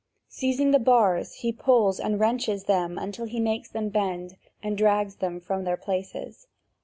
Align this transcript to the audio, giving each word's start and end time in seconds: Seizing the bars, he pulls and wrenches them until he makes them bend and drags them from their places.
Seizing 0.29 0.71
the 0.71 0.79
bars, 0.79 1.31
he 1.33 1.51
pulls 1.53 1.99
and 1.99 2.19
wrenches 2.19 2.63
them 2.63 2.97
until 2.97 3.25
he 3.27 3.39
makes 3.39 3.69
them 3.69 3.89
bend 3.89 4.35
and 4.63 4.75
drags 4.75 5.17
them 5.17 5.39
from 5.39 5.63
their 5.63 5.77
places. 5.77 6.47